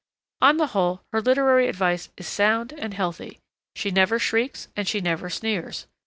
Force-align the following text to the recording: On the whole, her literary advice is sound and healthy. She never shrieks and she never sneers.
On 0.41 0.57
the 0.57 0.65
whole, 0.73 1.03
her 1.13 1.21
literary 1.21 1.67
advice 1.67 2.09
is 2.17 2.25
sound 2.27 2.73
and 2.73 2.95
healthy. 2.95 3.37
She 3.75 3.91
never 3.91 4.17
shrieks 4.17 4.67
and 4.75 4.87
she 4.87 4.99
never 4.99 5.29
sneers. 5.29 5.85